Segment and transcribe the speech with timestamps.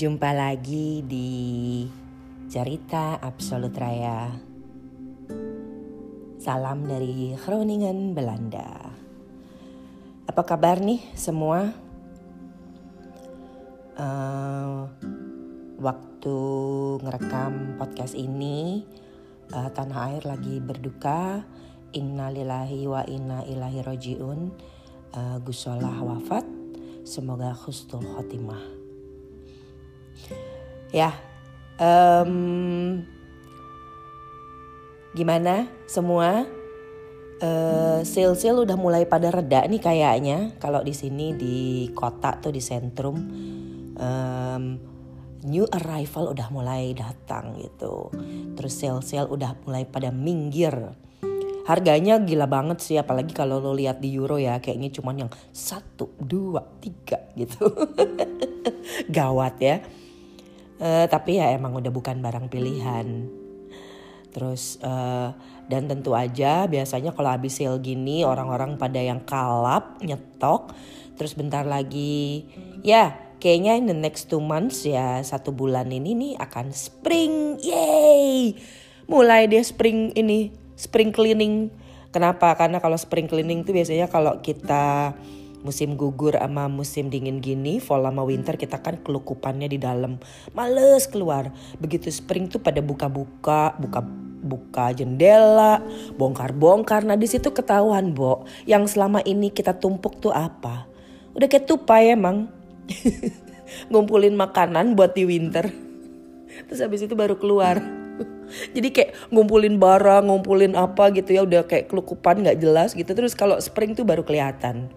[0.00, 1.84] Jumpa lagi di
[2.48, 4.32] cerita Absolut Raya.
[6.40, 8.96] Salam dari Groningen, Belanda.
[10.24, 11.68] Apa kabar nih semua?
[14.00, 14.88] Uh,
[15.76, 16.38] waktu
[17.04, 18.88] ngerekam podcast ini,
[19.52, 21.44] uh, tanah air lagi berduka.
[21.92, 24.48] Innalillahi wa inna ilahi rojiun.
[25.12, 26.48] Uh, Gusolah wafat.
[27.04, 28.79] Semoga khusnul khotimah.
[30.90, 31.14] Ya,
[31.78, 33.02] um,
[35.14, 36.46] gimana semua?
[37.40, 40.60] Uh, sale-sale udah mulai pada reda nih kayaknya.
[40.60, 43.16] Kalau di sini di kota tuh di sentrum,
[43.96, 44.64] um,
[45.48, 48.12] new arrival udah mulai datang gitu.
[48.58, 50.74] Terus sale-sale udah mulai pada minggir.
[51.64, 56.12] Harganya gila banget sih, apalagi kalau lo lihat di euro ya, kayaknya cuman yang satu,
[56.18, 57.72] dua, tiga gitu.
[59.16, 59.78] Gawat ya.
[60.80, 63.28] Uh, tapi ya emang udah bukan barang pilihan.
[64.32, 65.36] Terus uh,
[65.68, 70.72] dan tentu aja biasanya kalau habis sale gini orang-orang pada yang kalap nyetok.
[71.20, 72.48] Terus bentar lagi
[72.80, 77.60] ya kayaknya in the next two months ya satu bulan ini nih akan spring.
[77.60, 78.56] Yay!
[79.04, 81.68] Mulai deh spring ini spring cleaning.
[82.10, 82.56] Kenapa?
[82.56, 85.14] Karena kalau spring cleaning tuh biasanya kalau kita
[85.60, 90.16] musim gugur sama musim dingin gini, fall sama winter kita kan kelukupannya di dalam.
[90.56, 91.52] Males keluar.
[91.78, 94.00] Begitu spring tuh pada buka-buka, buka
[94.40, 95.84] buka jendela,
[96.16, 97.04] bongkar-bongkar.
[97.04, 100.88] Nah di situ ketahuan, Bo, yang selama ini kita tumpuk tuh apa?
[101.36, 102.48] Udah kayak tupai emang.
[103.92, 105.70] Ngumpulin makanan buat di winter.
[106.66, 107.78] Terus habis itu baru keluar.
[108.74, 113.14] Jadi kayak ngumpulin barang, ngumpulin apa gitu ya udah kayak kelukupan nggak jelas gitu.
[113.14, 114.90] Terus kalau spring tuh baru kelihatan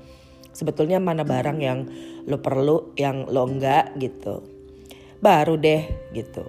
[0.53, 1.89] sebetulnya mana barang yang
[2.29, 4.45] lo perlu yang lo enggak gitu.
[5.19, 6.47] Baru deh gitu.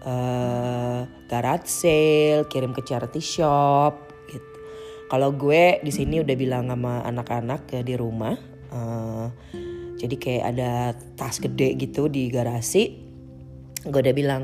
[0.00, 4.56] Uh, garage sale kirim ke charity shop gitu.
[5.08, 8.32] Kalau gue di sini udah bilang sama anak-anak di rumah
[8.72, 9.28] uh,
[10.00, 10.72] jadi kayak ada
[11.18, 12.96] tas gede gitu di garasi.
[13.84, 14.42] Gue udah bilang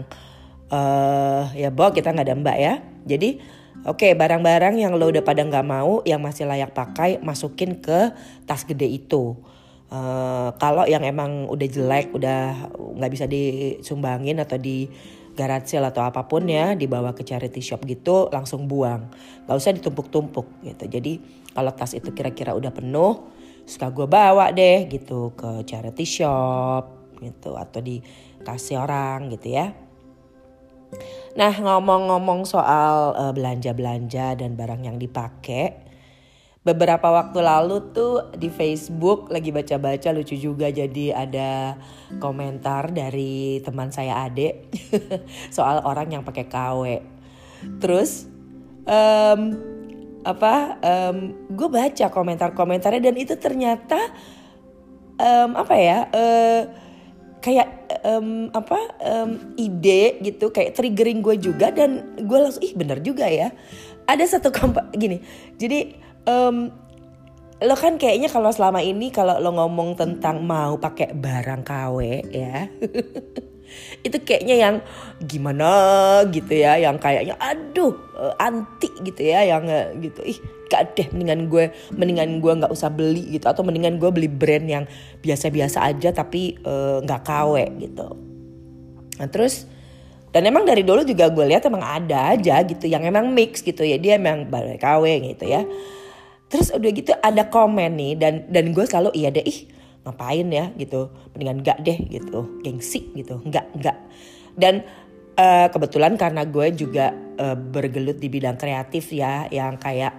[0.69, 2.75] uh, ya bo kita nggak ada mbak ya.
[3.09, 3.41] Jadi
[3.85, 8.17] Oke, barang-barang yang lo udah pada nggak mau, yang masih layak pakai, masukin ke
[8.49, 9.37] tas gede itu.
[9.87, 14.91] Uh, kalau yang emang udah jelek, udah nggak bisa disumbangin atau di
[15.37, 19.13] garage atau apa pun ya, dibawa ke charity shop gitu, langsung buang.
[19.45, 20.85] Gak usah ditumpuk-tumpuk gitu.
[20.89, 21.21] Jadi
[21.53, 23.29] kalau tas itu kira-kira udah penuh,
[23.69, 29.86] suka gue bawa deh gitu ke charity shop gitu atau dikasih orang gitu ya.
[31.37, 35.87] Nah ngomong-ngomong soal uh, belanja-belanja dan barang yang dipakai,
[36.67, 41.79] beberapa waktu lalu tuh di Facebook lagi baca-baca lucu juga jadi ada
[42.19, 44.67] komentar dari teman saya Ade
[45.57, 46.83] soal orang yang pakai KW.
[47.79, 48.27] Terus
[48.83, 49.41] um,
[50.27, 50.83] apa?
[50.83, 54.01] Um, gue baca komentar-komentarnya dan itu ternyata
[55.23, 55.99] um, apa ya?
[56.11, 56.86] Uh,
[57.47, 62.99] kayak um, apa um, ide gitu kayak triggering gue juga dan gue langsung ih bener
[63.07, 63.55] juga ya.
[64.07, 65.23] Ada satu kompa gini
[65.55, 65.95] jadi
[66.27, 66.75] um,
[67.57, 72.69] lo kan kayaknya kalau selama ini kalau lo ngomong tentang mau pakai barang KW ya
[74.07, 74.77] itu kayaknya yang
[75.25, 75.71] gimana
[76.29, 80.21] gitu ya yang kayaknya aduh eh, anti gitu ya yang eh, gitu.
[80.23, 84.27] Ih gak deh mendingan gue mendingan gue nggak usah beli gitu atau mendingan gue beli
[84.27, 84.85] brand yang
[85.23, 86.59] biasa-biasa aja tapi
[87.07, 88.07] nggak uh, KW gitu.
[89.23, 89.65] Nah terus
[90.35, 93.87] dan emang dari dulu juga gue lihat emang ada aja gitu yang emang mix gitu
[93.87, 95.65] ya dia emang balik KW gitu ya
[96.47, 99.67] terus udah gitu ada komen nih dan dan gue selalu iya deh ih
[100.07, 100.71] ngapain ya?
[100.79, 101.11] gitu.
[101.35, 102.63] Mendingan enggak deh gitu.
[102.63, 103.43] Gengsi gitu.
[103.43, 103.99] Enggak enggak
[104.57, 104.83] dan
[105.37, 110.17] uh, kebetulan karena gue juga uh, bergelut di bidang kreatif ya yang kayak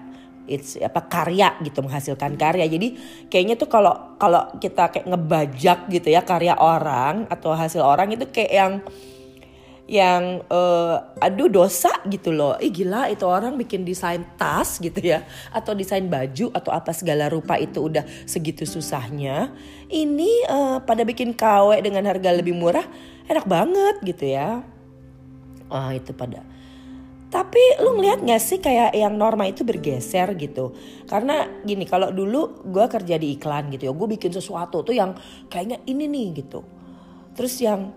[0.47, 2.69] it's apa karya gitu menghasilkan karya.
[2.69, 2.95] Jadi
[3.27, 8.29] kayaknya tuh kalau kalau kita kayak ngebajak gitu ya karya orang atau hasil orang itu
[8.31, 8.74] kayak yang
[9.88, 12.60] yang uh, aduh dosa gitu loh.
[12.60, 15.24] Ih gila itu orang bikin desain tas gitu ya
[15.56, 19.56] atau desain baju atau apa segala rupa itu udah segitu susahnya.
[19.88, 22.84] Ini uh, pada bikin KW dengan harga lebih murah
[23.31, 24.60] enak banget gitu ya.
[25.72, 26.44] Ah itu pada
[27.28, 30.72] tapi lu ngeliat gak sih kayak yang norma itu bergeser gitu
[31.12, 35.12] Karena gini kalau dulu gue kerja di iklan gitu ya Gue bikin sesuatu tuh yang
[35.51, 36.63] kayaknya ini nih gitu
[37.36, 37.92] Terus yang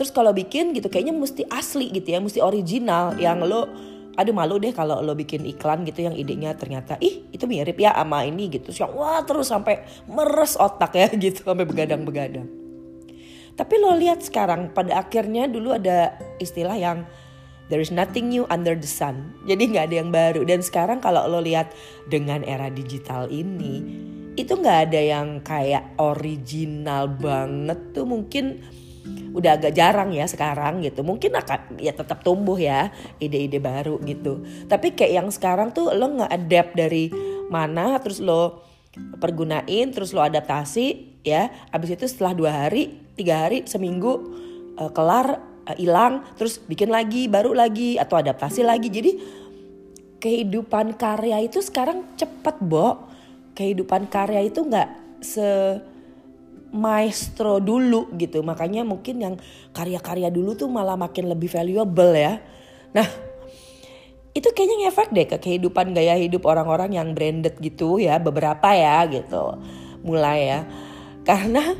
[0.00, 3.68] Terus kalau bikin gitu kayaknya mesti asli gitu ya, mesti original yang lo
[4.16, 7.92] aduh malu deh kalau lo bikin iklan gitu yang idenya ternyata ih itu mirip ya
[7.92, 8.72] sama ini gitu.
[8.72, 12.48] Yang wah terus sampai meres otak ya gitu sampai begadang-begadang.
[13.60, 17.04] Tapi lo lihat sekarang pada akhirnya dulu ada istilah yang
[17.68, 19.36] there is nothing new under the sun.
[19.44, 20.48] Jadi nggak ada yang baru.
[20.48, 21.76] Dan sekarang kalau lo lihat
[22.08, 23.84] dengan era digital ini,
[24.40, 28.64] itu nggak ada yang kayak original banget tuh mungkin
[29.30, 31.00] udah agak jarang ya sekarang gitu.
[31.06, 32.90] Mungkin akan ya tetap tumbuh ya
[33.22, 34.44] ide-ide baru gitu.
[34.66, 37.10] Tapi kayak yang sekarang tuh lo nggak adapt dari
[37.50, 38.66] mana terus lo
[39.18, 41.48] pergunain terus lo adaptasi ya.
[41.70, 44.12] Abis itu setelah dua hari, tiga hari, seminggu
[44.78, 49.12] uh, kelar hilang terus bikin lagi baru lagi atau adaptasi lagi jadi
[50.18, 53.06] kehidupan karya itu sekarang cepet bo
[53.54, 54.88] kehidupan karya itu nggak
[55.22, 55.78] se
[56.70, 58.42] maestro dulu gitu.
[58.42, 59.34] Makanya mungkin yang
[59.74, 62.38] karya-karya dulu tuh malah makin lebih valuable ya.
[62.94, 63.06] Nah
[64.30, 69.02] itu kayaknya ngefek deh ke kehidupan gaya hidup orang-orang yang branded gitu ya beberapa ya
[69.10, 69.58] gitu
[70.06, 70.60] mulai ya.
[71.26, 71.74] Karena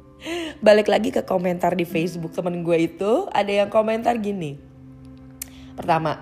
[0.66, 4.56] balik lagi ke komentar di Facebook temen gue itu ada yang komentar gini.
[5.76, 6.16] Pertama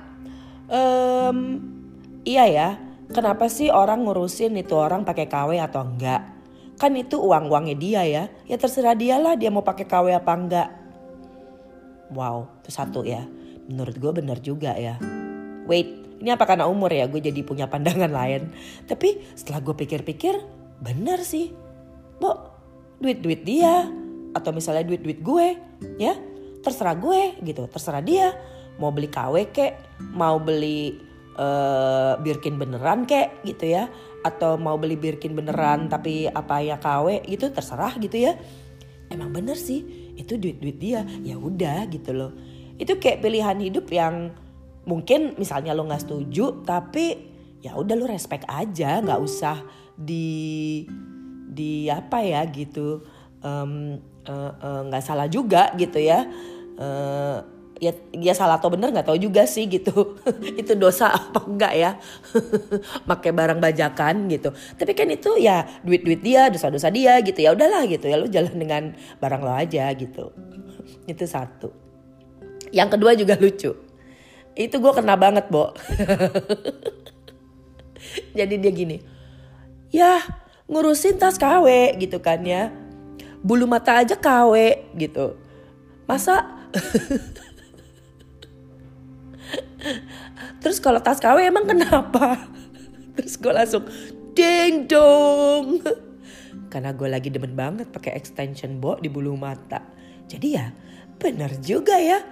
[0.71, 1.59] ehm,
[2.23, 2.69] iya ya
[3.11, 6.38] kenapa sih orang ngurusin itu orang pakai KW atau enggak
[6.79, 8.25] Kan itu uang-uangnya dia ya.
[8.47, 10.69] Ya terserah dia lah dia mau pakai KW apa enggak.
[12.15, 13.27] Wow, itu satu ya.
[13.67, 14.97] Menurut gue bener juga ya.
[15.69, 15.91] Wait,
[16.23, 18.55] ini apa karena umur ya gue jadi punya pandangan lain.
[18.87, 20.39] Tapi setelah gue pikir-pikir,
[20.81, 21.53] bener sih.
[22.23, 22.33] Bo,
[23.03, 23.91] duit-duit dia.
[24.33, 25.47] Atau misalnya duit-duit gue,
[25.99, 26.15] ya.
[26.63, 28.33] Terserah gue gitu, terserah dia.
[28.79, 31.09] Mau beli KW kek, mau beli
[31.39, 33.87] uh, Birkin beneran kek gitu ya
[34.29, 38.37] atau mau beli Birkin beneran tapi apa ya KW gitu terserah gitu ya.
[39.09, 42.33] Emang bener sih itu duit duit dia ya udah gitu loh.
[42.77, 44.37] Itu kayak pilihan hidup yang
[44.85, 47.29] mungkin misalnya lo nggak setuju tapi
[47.65, 49.59] ya udah lo respect aja nggak usah
[49.97, 50.85] di
[51.49, 53.03] di apa ya gitu.
[53.41, 56.29] Nggak um, uh, uh, salah juga gitu ya.
[56.79, 60.19] Uh, ya ya salah atau bener nggak tahu juga sih gitu.
[60.61, 61.91] Itu dosa apa enggak ya?
[63.11, 64.51] Pakai barang bajakan gitu.
[64.53, 67.39] Tapi kan itu ya duit duit dia dosa dosa dia gitu.
[67.39, 68.11] Ya udahlah gitu.
[68.11, 68.83] Ya lu jalan dengan
[69.23, 70.35] barang lo aja gitu.
[71.11, 71.73] Itu satu.
[72.75, 73.73] Yang kedua juga lucu.
[74.59, 75.73] Itu gue kena banget bo.
[78.39, 78.99] Jadi dia gini
[79.89, 80.21] ya
[80.69, 82.75] ngurusin tas KW gitu kan ya.
[83.41, 84.55] Bulu mata aja KW
[84.99, 85.39] gitu.
[86.05, 86.59] Masa
[90.59, 92.49] Terus kalau tas KW emang kenapa?
[93.19, 93.85] Terus gue langsung
[94.35, 95.83] ding dong.
[96.69, 99.83] Karena gue lagi demen banget pakai extension bo di bulu mata.
[100.29, 100.71] Jadi ya
[101.19, 102.23] bener juga ya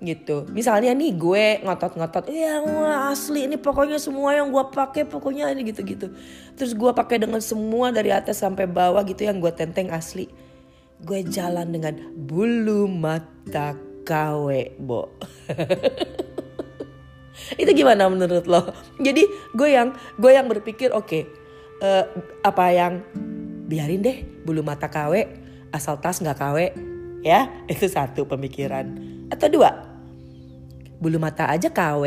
[0.00, 0.48] gitu.
[0.48, 5.68] Misalnya nih gue ngotot-ngotot, ya wah asli ini pokoknya semua yang gue pakai pokoknya ini
[5.68, 6.08] gitu-gitu.
[6.56, 10.32] Terus gue pakai dengan semua dari atas sampai bawah gitu yang gue tenteng asli.
[11.04, 15.12] Gue jalan dengan bulu mata KW, Bo.
[17.56, 18.70] itu gimana menurut lo?
[18.98, 21.22] Jadi gue yang gue yang berpikir oke okay,
[21.82, 22.04] uh, eh,
[22.44, 22.92] apa yang
[23.70, 25.26] biarin deh bulu mata KW
[25.70, 26.58] asal tas nggak KW
[27.24, 27.48] ya?
[27.72, 28.86] Itu satu pemikiran.
[29.30, 29.90] Atau dua
[31.00, 32.04] bulu mata aja KW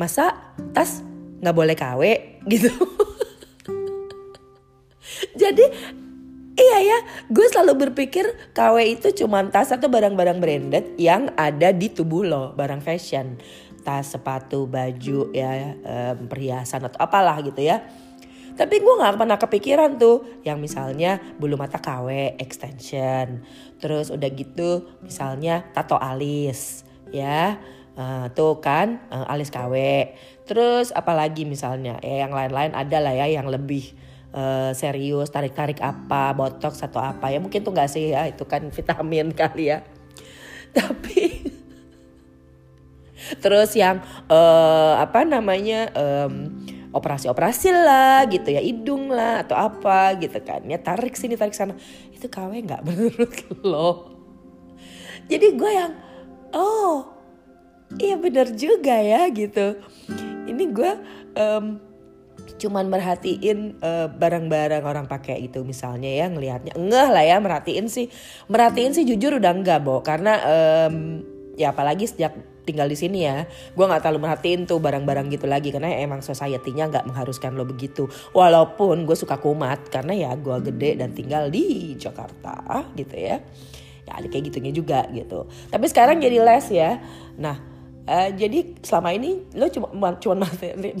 [0.00, 1.04] masa tas
[1.40, 2.02] nggak boleh KW
[2.52, 2.70] gitu.
[5.36, 5.98] Jadi
[6.60, 6.98] Iya ya,
[7.32, 12.52] gue selalu berpikir KW itu cuma tas atau barang-barang branded yang ada di tubuh lo,
[12.52, 13.40] barang fashion
[13.80, 17.84] tas, sepatu, baju, ya um, perhiasan atau apalah gitu ya.
[18.60, 23.40] Tapi gue gak pernah kepikiran tuh yang misalnya bulu mata KW, extension.
[23.80, 27.56] Terus udah gitu misalnya tato alis ya.
[27.96, 29.74] Uh, tuh kan uh, alis KW.
[30.44, 33.96] Terus apalagi misalnya ya yang lain-lain ada lah ya yang lebih
[34.36, 38.68] uh, serius tarik-tarik apa, botox atau apa ya mungkin tuh gak sih ya itu kan
[38.68, 39.80] vitamin kali ya.
[40.70, 41.29] Tapi
[43.38, 46.50] terus yang uh, apa namanya um,
[46.90, 50.62] operasi-operasi lah gitu ya hidung lah atau apa gitu kan.
[50.66, 51.78] Ya tarik sini tarik sana.
[52.10, 53.90] Itu KW nggak menurut lo?
[55.30, 55.92] Jadi gue yang
[56.54, 57.06] oh
[58.02, 59.78] iya bener juga ya gitu.
[60.50, 60.92] Ini gue
[61.38, 61.78] um,
[62.60, 66.74] cuman merhatiin barang barang-barang orang pakai itu misalnya ya ngelihatnya.
[66.74, 68.10] Enggak lah ya merhatiin sih.
[68.50, 70.02] Merhatiin sih jujur udah enggak bo.
[70.02, 71.22] Karena um,
[71.54, 72.34] ya apalagi sejak
[72.70, 73.42] tinggal di sini ya.
[73.74, 78.06] Gue nggak terlalu merhatiin tuh barang-barang gitu lagi karena emang society-nya nggak mengharuskan lo begitu.
[78.30, 83.42] Walaupun gue suka kumat karena ya gue gede dan tinggal di Jakarta gitu ya.
[84.06, 85.50] Ya ada kayak gitunya juga gitu.
[85.68, 87.02] Tapi sekarang jadi les ya.
[87.34, 87.70] Nah
[88.10, 90.96] Uh, jadi selama ini lo cuma cuma materi,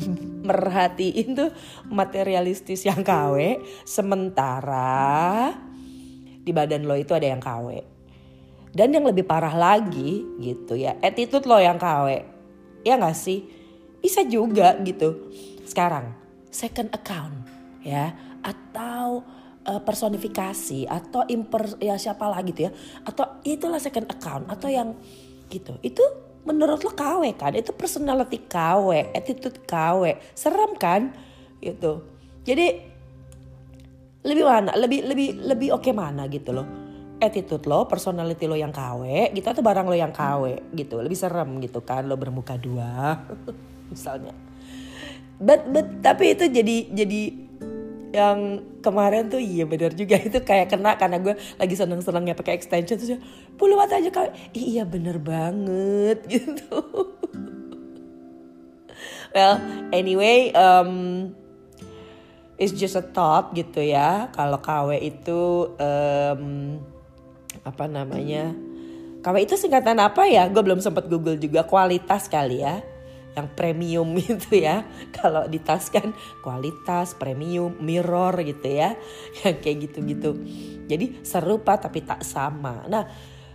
[0.46, 1.50] merhatiin tuh
[1.90, 5.50] materialistis yang KW sementara
[6.44, 7.82] di badan lo itu ada yang KW
[8.70, 12.22] Dan yang lebih parah lagi gitu ya, attitude lo yang KW.
[12.86, 13.42] Ya gak sih?
[13.98, 15.32] Bisa juga gitu.
[15.66, 16.14] Sekarang,
[16.48, 17.34] second account
[17.82, 18.14] ya.
[18.40, 19.26] Atau
[19.66, 22.72] uh, personifikasi atau imper ya siapa lagi gitu ya
[23.04, 24.96] atau itulah second account atau yang
[25.50, 26.02] gitu itu
[26.46, 31.12] menurut lo KW kan itu personality KW attitude KW serem kan
[31.60, 32.06] gitu
[32.46, 32.88] jadi
[34.24, 36.79] lebih mana lebih lebih lebih oke okay mana gitu loh
[37.20, 40.98] attitude lo personality lo yang KW gitu atau barang lo yang KW gitu.
[40.98, 43.20] Lebih serem gitu kan lo bermuka dua
[43.92, 44.32] misalnya.
[45.40, 47.22] But but tapi itu jadi jadi
[48.10, 48.38] yang
[48.82, 53.22] kemarin tuh iya bener juga itu kayak kena karena gue lagi seneng-senengnya pakai extension terus
[53.54, 56.82] bulu mata aja kali iya bener banget gitu.
[59.30, 59.62] Well
[59.94, 61.30] anyway um,
[62.58, 66.76] it's just a thought gitu ya kalau KW itu um,
[67.64, 68.56] apa namanya
[69.20, 70.48] KW itu singkatan apa ya?
[70.48, 72.80] Gue belum sempat google juga kualitas kali ya
[73.36, 74.82] yang premium itu ya.
[75.12, 78.96] Kalau di tas kan kualitas premium mirror gitu ya
[79.44, 80.40] yang kayak gitu-gitu.
[80.88, 82.88] Jadi serupa tapi tak sama.
[82.88, 83.04] Nah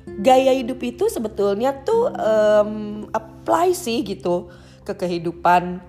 [0.06, 2.72] gaya hidup itu sebetulnya tuh um,
[3.10, 4.54] apply sih gitu
[4.86, 5.82] ke kehidupan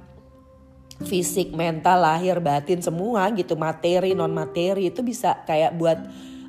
[1.04, 6.00] fisik mental lahir batin semua gitu materi non materi itu bisa kayak buat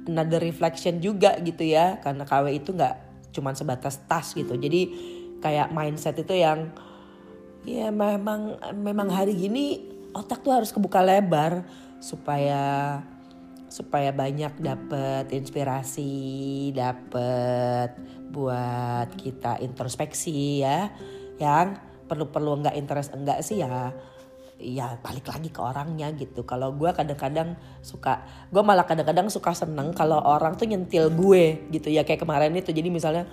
[0.07, 1.99] another reflection juga gitu ya.
[2.01, 2.95] Karena KW itu nggak
[3.35, 4.55] cuman sebatas tas gitu.
[4.57, 4.81] Jadi
[5.43, 6.73] kayak mindset itu yang
[7.67, 9.83] ya memang memang hari gini
[10.15, 11.67] otak tuh harus kebuka lebar
[11.99, 12.97] supaya
[13.67, 17.99] supaya banyak dapat inspirasi, dapat
[18.31, 20.89] buat kita introspeksi ya.
[21.37, 23.91] Yang perlu-perlu nggak interest enggak sih ya
[24.57, 26.41] ya balik lagi ke orangnya gitu.
[26.43, 31.93] Kalau gue kadang-kadang suka, gue malah kadang-kadang suka seneng kalau orang tuh nyentil gue gitu
[31.93, 32.73] ya kayak kemarin itu.
[32.73, 33.29] Jadi misalnya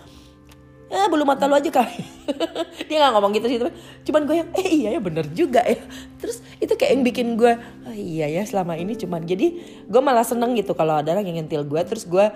[0.95, 1.97] eh bulu mata lu aja kali
[2.87, 3.59] dia nggak ngomong gitu sih
[4.07, 5.81] cuman gue yang eh iya ya bener juga ya.
[6.21, 7.53] Terus itu kayak yang bikin gue
[7.89, 9.25] oh, iya ya selama ini cuman.
[9.25, 9.47] Jadi
[9.89, 12.29] gue malah seneng gitu kalau ada orang yang ngentil gue terus gue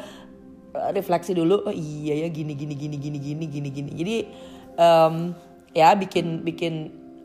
[0.74, 3.90] uh, refleksi dulu oh iya ya gini gini gini gini gini gini gini.
[3.94, 4.16] Jadi
[4.80, 5.36] um,
[5.76, 6.74] ya bikin bikin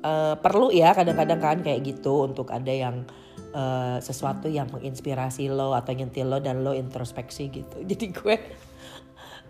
[0.03, 3.07] uh, perlu ya kadang-kadang kan kayak gitu untuk ada yang
[3.55, 8.38] uh, sesuatu yang menginspirasi lo atau nyentil lo dan lo introspeksi gitu jadi gue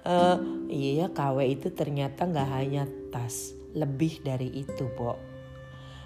[0.08, 5.18] uh, iya KW itu ternyata nggak hanya tas, lebih dari itu, Bo.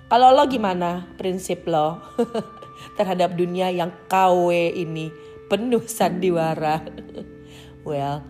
[0.07, 1.99] Kalau lo gimana prinsip lo
[2.97, 5.11] terhadap dunia yang KW ini
[5.51, 6.79] penuh sandiwara?
[7.87, 8.23] well,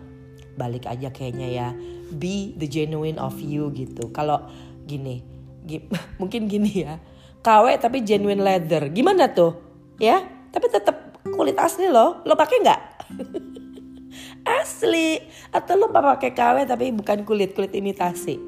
[0.58, 1.68] balik aja kayaknya ya.
[2.08, 4.10] Be the genuine of you gitu.
[4.10, 4.42] Kalau
[4.88, 5.22] gini,
[6.20, 6.96] mungkin gini ya.
[7.44, 8.90] KW tapi genuine leather.
[8.90, 9.54] Gimana tuh?
[10.00, 12.24] Ya, tapi tetap kulit asli lo.
[12.24, 12.80] Lo pakai nggak?
[14.62, 15.20] asli
[15.52, 18.40] atau lo pakai KW tapi bukan kulit kulit imitasi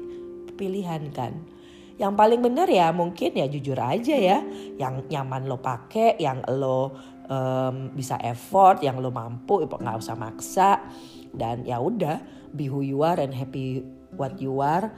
[0.57, 1.33] pilihan kan
[2.01, 4.41] yang paling benar ya mungkin ya jujur aja ya
[4.81, 6.93] yang nyaman lo pakai yang lo
[7.29, 10.81] um, bisa effort yang lo mampu nggak usah maksa
[11.33, 12.17] dan ya udah
[12.57, 13.85] be who you are and happy
[14.17, 14.89] what you are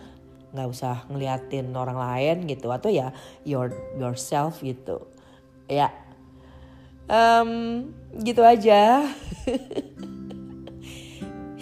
[0.53, 3.09] nggak usah ngeliatin orang lain gitu atau ya
[3.41, 5.01] your yourself gitu
[5.65, 5.89] ya
[7.09, 7.89] um,
[8.21, 9.09] gitu aja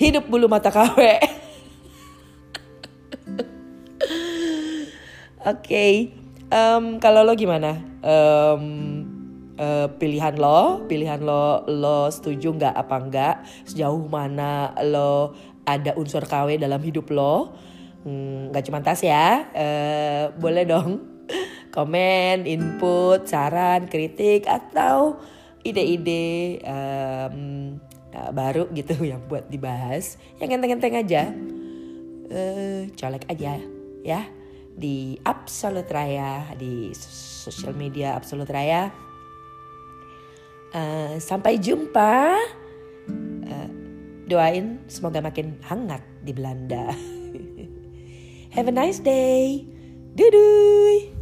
[0.02, 0.98] hidup bulu mata KW.
[0.98, 1.22] Oke,
[5.46, 5.94] okay.
[6.50, 7.78] um, kalau lo gimana?
[8.02, 8.66] Um,
[9.62, 13.36] uh, pilihan lo, pilihan lo, lo setuju nggak apa enggak?
[13.70, 15.38] Sejauh mana lo
[15.70, 17.54] ada unsur KW dalam hidup lo?
[18.02, 21.06] Hmm, nggak hmm, cuma tas ya, uh, boleh dong
[21.76, 25.22] komen, input, saran, kritik atau
[25.62, 27.78] ide-ide um,
[28.34, 30.18] baru gitu yang buat dibahas.
[30.42, 31.24] Yang enteng-enteng aja.
[32.32, 33.60] Uh, colek aja
[34.08, 34.24] ya
[34.72, 38.90] di Absolute Raya di sosial media Absolute Raya.
[40.72, 42.40] Uh, sampai jumpa.
[43.46, 43.70] Uh,
[44.32, 46.96] doain semoga makin hangat di Belanda
[48.52, 49.66] have a nice day
[50.16, 51.21] Dudui.